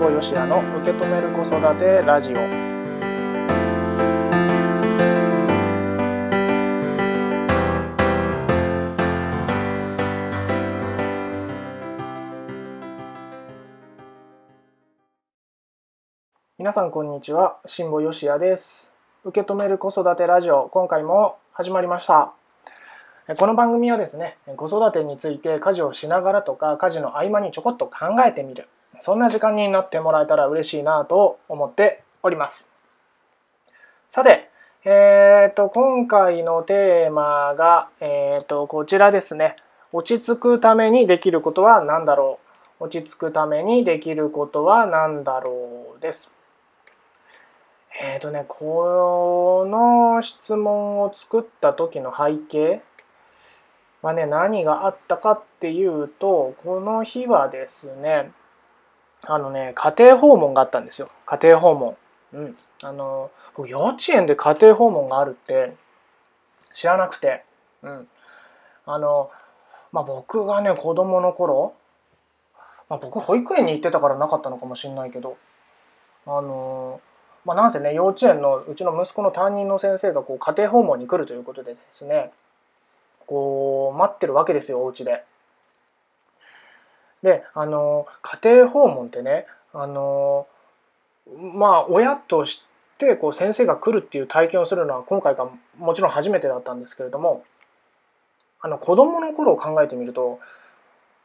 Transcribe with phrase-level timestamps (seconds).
[0.00, 2.36] 保よしやの受け止める子育てラジオ。
[16.56, 17.58] 皆さんこんにちは。
[17.66, 18.94] 辛坊よしやです。
[19.24, 20.70] 受け止める子育てラジオ。
[20.70, 22.32] 今回も始まりました。
[23.36, 28.66] この番組はですね子育てについて家事をしながらとか家事の合間にちょこっと考えてみる。
[28.98, 32.72] そんな時間になってもらえたら嬉しいなと思っております。
[34.08, 34.50] さて
[34.82, 39.56] えーと、今回のテーマが、えーと、こちらですね。
[39.92, 42.38] 落ち着くためにできることは何だろ
[42.80, 42.84] う。
[42.84, 46.32] 落ち着くためにできることは何だろうです。
[48.00, 52.80] えっ、ー、とねこの質問を作った時の背景
[54.00, 58.32] はね何があったかっていうとこの日はですね
[59.26, 61.10] あのね、家庭訪問があったんですよ。
[61.26, 61.96] 家庭訪問。
[62.32, 62.56] うん。
[62.82, 65.74] あの、僕幼稚園で家庭訪問があるって
[66.72, 67.44] 知らなくて。
[67.82, 68.08] うん。
[68.86, 69.30] あの、
[69.92, 71.74] まあ僕がね、子供の頃、
[72.88, 75.36] まあ僕保育園に行ってたからなかったのかもしれないけど、
[76.26, 77.00] あの、
[77.44, 82.32] まあなんせね、幼稚園のうちの息子の担任の先生がこう家庭訪問に来るということでですね、
[83.26, 85.24] こう待ってるわけですよ、お家で。
[87.22, 90.46] であの家庭訪問ってねあの
[91.54, 92.64] まあ親とし
[92.98, 97.44] てこう先生が来るっていう体験をするのは今回がもちろん初めてだったんですけれども
[98.60, 100.40] あの子供の頃を考えてみると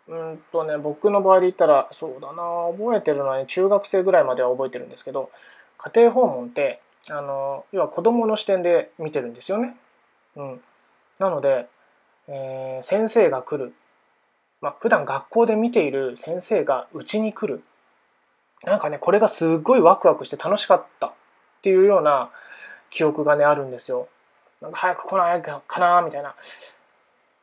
[0.08, 2.44] うんとね僕の場合で言ったらそうだな
[2.78, 5.32] 覚えてるのは、ね、中学生ぐらいまでは覚えてるんですけど
[5.78, 9.76] 家庭訪問ってあの要は子供の視点で見てるんですよね。
[10.36, 10.62] うん、
[11.20, 11.68] なので、
[12.28, 13.74] えー、先生が来る
[14.66, 17.62] まあ、普段学校で見ている先生がうちに来る
[18.64, 21.14] なんかねこれがすごいワクワクして楽しかったっ
[21.62, 22.32] ていうような
[22.90, 24.08] 記憶がねあるんですよ。
[24.62, 26.34] なんか早く来ないかなみたいな。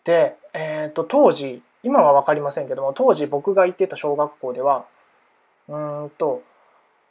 [0.03, 4.85] で、えーと、当時今は分かりませんけども当時僕が行ってた小学校では
[5.69, 6.43] うんと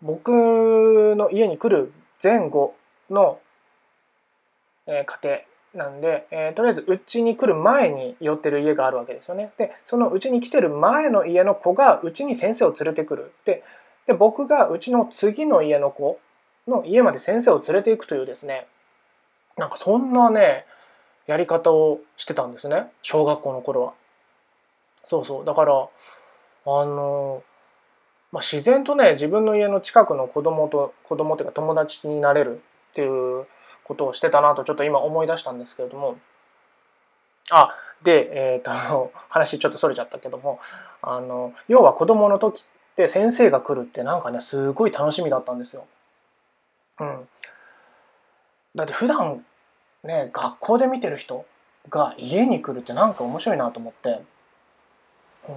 [0.02, 2.76] 僕の家に来る前後
[3.10, 3.40] の、
[4.88, 9.52] えー、家庭なんで、えー、とりあえずうちに来る前に寄ってる家があるわけですよね。
[9.58, 13.32] でそのうちに来てる前の家の子がうちに先生を連れてくる。
[13.46, 13.64] で
[14.08, 16.20] で僕がうちの次の家の子
[16.68, 18.68] の家まで先生を連れていくというですね
[19.58, 20.66] なんかそんなね
[21.28, 23.94] やり方をしてたんですね小学校の頃は。
[25.06, 27.44] そうそうだからあの
[28.32, 33.48] まあ、自然とね自分の家の近くの子供と子供っていうか友達になれるっていう
[33.84, 36.18] ことをしてたなとちょっと今思い出したんですけれども
[37.50, 37.70] あ
[38.04, 40.60] で、えーと、 話ちょっとそれちゃったけども
[41.02, 45.86] あの要は子供の時って先生が来るってなんかねすごい楽しみだったんですよ。
[47.00, 47.28] うん、
[48.76, 49.46] だって普段
[50.04, 51.46] ね学校で見てる人
[51.90, 54.22] が家に来るってなんか面白いなと思って、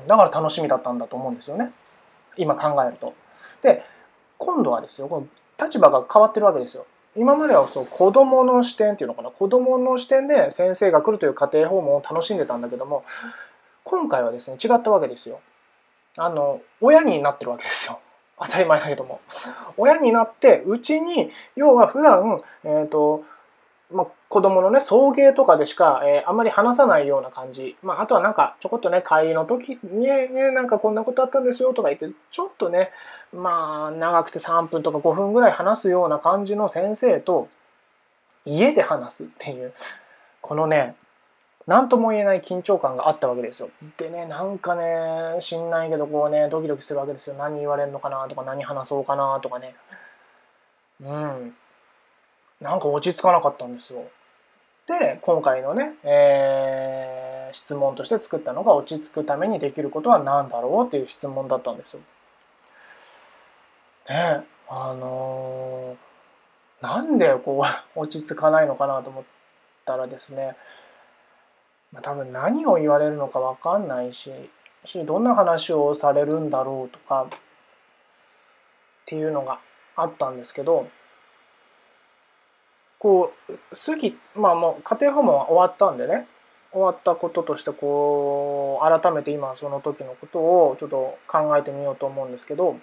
[0.07, 1.73] だから楽しみだったんだと思うんですよね
[2.37, 3.15] 今考えると。
[3.63, 3.85] で
[4.39, 5.27] 今度はですよこの
[5.63, 6.87] 立場が変わってるわけですよ。
[7.17, 13.05] 今まではそう子どもの視点っていうのかな子どもの視点で先生が来るという家庭訪問を楽しんでたんだけども
[13.85, 15.41] 今回はですね違ったわけですよ。
[16.17, 18.01] あの親になってるわけですよ。
[18.39, 19.21] 当たり前だけども。
[19.77, 23.25] 親になってうちに要は普段えっ、ー、と
[23.93, 32.91] まあ、子供のね送迎とかでしか、えー、あんまり話さないような感じ、まあ、あとはなんかちょこっとね帰りの時にねなんかこんなことあったんですよとか言ってちょっとね
[33.33, 37.49] まあ長くて3分とか5分ぐらい話すような感じの先生と
[38.47, 39.73] 家で話すっていう
[40.41, 40.97] このね
[41.67, 43.71] 何とも言えない緊張感があったわけですよ。
[43.97, 47.37] でねなんかねしんないけどこうねドキドキするわけですよ。
[47.39, 49.75] 何言われるのかなとか何話そうかなとかね。
[51.01, 51.55] うん。
[52.61, 54.05] なんか落ち着かなかったんですよ。
[54.87, 62.01] で今回のね、えー、質問として作ったのが落ち着くためにできることは何だろうっていう質問だったんですよ。
[64.09, 67.69] ねあのー、なんでこう
[67.99, 69.25] 落ち着かないのかなと思っ
[69.87, 70.57] たらですね、
[71.93, 74.51] まあ、多分何を言われるのか分かんないし
[74.85, 77.29] しどんな話をされるんだろうとかっ
[79.07, 79.61] ていうのが
[79.97, 80.89] あったんですけど
[83.05, 86.27] こう過ぎまあもう家庭訪問は終わったんでね。
[86.73, 92.79] 終わったこととしてこう改めて今その時のことをちょっと考えてみようと思うんですけど。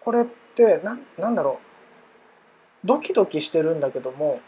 [0.00, 1.60] これってななんだろ
[2.82, 2.86] う。
[2.86, 4.40] ドキドキしてるんだけども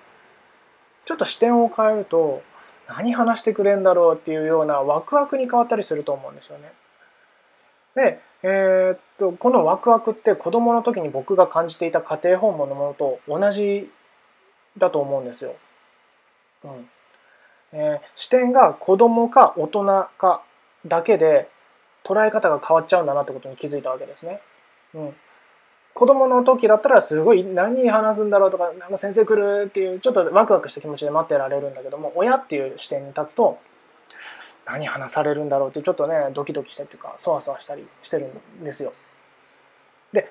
[1.05, 2.43] ちょっと視点を変えると
[2.89, 6.73] 何話してくれんだろうっていうようなワクワクに変わったりすると思うんですよね。
[7.95, 13.91] でえー、っとこのワクワクって子どもの時に僕が感じていた家庭訪問のものと同じ
[14.77, 15.57] だと思うんですよ。
[16.65, 16.89] うん
[17.73, 19.85] えー、視点が子供か大人
[20.17, 20.43] か
[20.87, 21.49] だけで
[22.05, 24.41] 捉え方が変わっちゃうんだなってことに気づいたわけですね。
[24.95, 25.17] うん、
[25.93, 33.59] 子供の時だったらすごい何話すんだろうとかなんか先生来るっていうちょっとワクワクした気持ちで待ってられるんだけども親っていう視点に立つと
[34.69, 38.31] 何話されるんだろうってちょっとねドキドキしたっていうかそわそわしたりしてる
[38.61, 38.93] んですよ。
[40.13, 40.31] で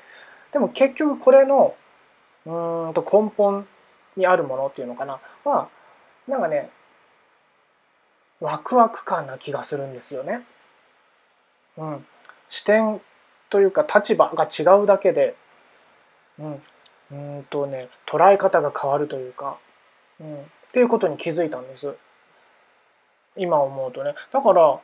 [0.51, 1.75] でも結局これの
[2.45, 3.67] うんと根本
[4.15, 5.69] にあるものっていうのかなは
[6.27, 6.69] なんかね
[8.39, 10.43] ワクワク感な気がするんですよね。
[11.77, 12.05] うん、
[12.47, 13.01] 視点
[13.49, 15.35] というか立場が違うだけで、
[16.39, 16.61] うん、
[17.11, 19.57] うんとね捉え方が変わるというか、
[20.19, 21.95] うん、っていうことに気づいたんです。
[23.37, 24.15] 今思うとね。
[24.31, 24.79] だから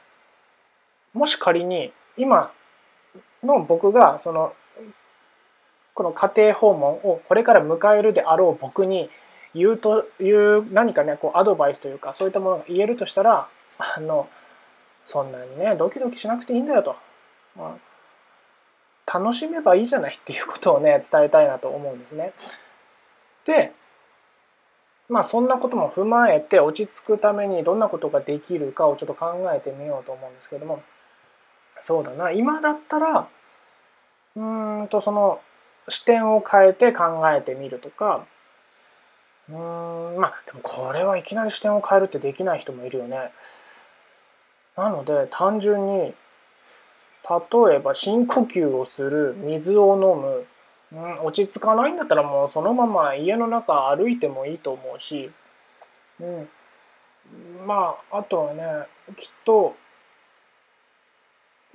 [1.13, 2.51] もし仮に今
[3.44, 4.53] の僕がその
[5.94, 9.09] この家庭訪問をこれから迎えるであろう僕に
[9.53, 13.47] 言うという何かねこうアドバイスというかそういったものが言えるとしたら
[13.77, 14.27] あの
[15.06, 16.95] そんなにねドキドキしなくていいんだよと、
[17.57, 17.81] うん、
[19.06, 22.33] 楽しめばいいじゃないっていうことをね伝えたいなと思うんですね。
[23.45, 23.73] で
[25.13, 30.81] まあそんなことも踏まえて落ち着くためにどんなことができるかをちょっと考えてみようと思うんですけども。
[31.80, 32.31] そうだな。
[32.31, 33.27] 今だったら
[34.36, 35.39] うんとその
[35.88, 38.25] 視点を変えて考えてみるとか。
[39.50, 39.56] うん
[40.18, 43.31] まあでもこれはいきなり視点を変えるってできない人もいるよね。
[44.75, 46.16] なので単純に
[47.30, 50.45] 例えば深呼吸をする水を飲む、
[50.94, 55.31] うん、落ち着かないんだったらもうそのまま家の中歩いてもいいと思うし、
[56.19, 56.48] うん、
[57.66, 58.63] まああとはね
[59.18, 59.75] きっと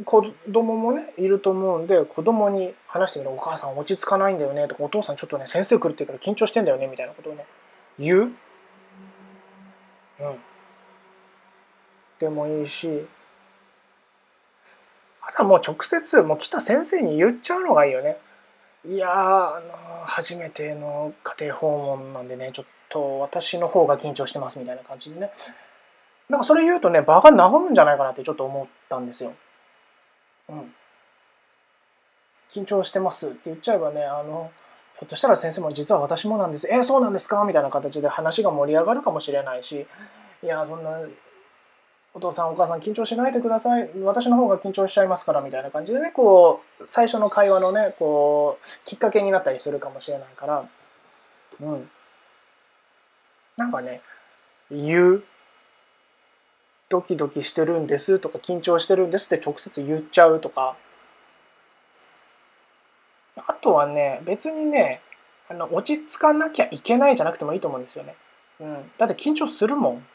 [0.04, 0.22] 子
[0.52, 7.44] 供もねいると思うんで子供に話してみる「お母さん落ち着かないんだよね」とか「お父さんちょっとね先生来るって言うから緊張してんだよね」みたいなことをね
[7.98, 8.34] 言う、うん、
[12.20, 13.08] でもいいし。
[15.20, 18.16] あとはもう直接もう来た先生に言っちゃうのがいいよね。
[18.84, 25.30] いやあの初めての家庭訪問なんでねちょっと私の方が緊張してますみたいな感じでね
[26.28, 29.32] なんかそれ言うとね場が和むんじゃないかなってちょっと思ったんですよ。
[30.48, 30.74] うん。
[32.50, 34.50] 緊張してますって言っちゃえばねあの
[34.98, 37.44] ひょっとしたら先生も実は私もなんですえー、そうなんですか？
[37.44, 39.86] みたいな形で話が盛り上がるかもしれないし
[40.42, 40.98] いやそんな
[42.14, 43.90] お父さんお母さん緊張しないでください。
[44.02, 50.68] 私の方が緊張しちゃいますからみたいな感じでねこう最初の会話のねこうきっかけになったりするかもしれないから。
[51.60, 51.90] うん。
[53.56, 54.00] なんかね
[54.70, 55.24] 言う。
[56.90, 60.76] ドキドキしてるんですとか緊張してるんですって直接言っちゃうとか。
[63.46, 65.02] あとはね別にね
[65.48, 68.16] あの落ち着かなきゃいけないじゃなくてもいいと思うんですよね。
[68.60, 70.06] うん、だって緊張するもん。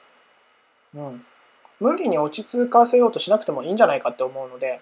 [0.96, 1.26] うん、
[1.84, 4.80] 無理に落ち着かせようとしなくてもいいんじゃないかって思うので、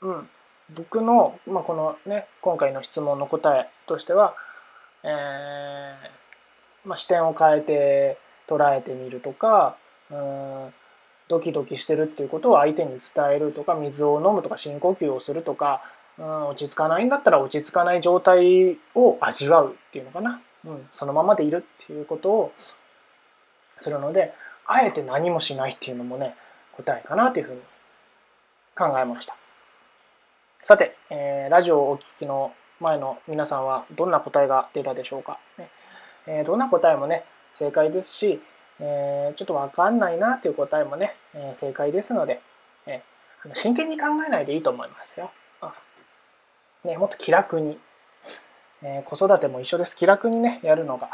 [0.00, 0.28] うん、
[0.74, 4.34] 僕の、まあ、このね今回の質問の答えとしては、
[5.04, 8.18] えーまあ、視点を変えて
[8.48, 9.76] 捉えてみるとか
[10.10, 10.74] うん
[11.28, 15.80] ドキドキしてるっていうことを相手に伝えるとか水を飲むとか深呼吸をするとか
[16.18, 22.52] うん落ち着かないんだったら落ち着かない状態を味わうっていうのかな、うん、そのままでいるっていうことを
[23.78, 24.34] するので
[24.66, 26.34] あえて何もしないっていうのもね
[26.76, 27.60] 答えかなというふうに
[28.74, 29.36] 考えました。
[30.64, 35.68] さて、えー、ラジオをお聞きの前の皆さんはどんな答えが出たでしょうか、ね。
[36.26, 38.40] えー、どんな答えもね正解ですし、
[38.78, 42.40] えー、ちょっとわかんないなっていう答えもね、え正解ですので、
[42.86, 43.02] え
[43.44, 45.30] あの真剣に考えないでいいと思いますよ。
[46.84, 47.78] ね、もっと気楽に、
[48.82, 49.96] え子育ても一緒です。
[49.96, 51.10] 気楽にねやるのが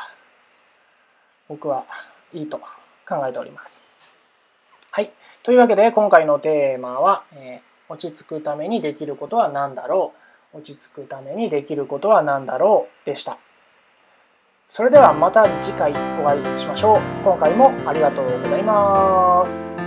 [1.49, 1.85] 僕は
[2.33, 2.61] いいと。
[3.09, 3.83] 考えております。
[4.91, 5.11] はい。
[5.43, 10.13] というわけで今回のテーマは、えー、落ち着くためにできることは何だろ
[10.53, 10.59] う？
[10.59, 13.07] 落ち着くためにできることは何だろう？
[13.07, 13.39] でした。
[14.67, 17.01] それではまた次回お会いしましょう。
[17.25, 19.78] 今回もありがとうございます。